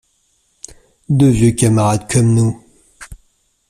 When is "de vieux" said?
1.09-1.51